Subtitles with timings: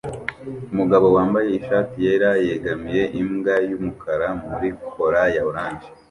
[0.73, 5.87] Umugabo wambaye ishati yera yegamiye imbwa yumukara muri cola ya orange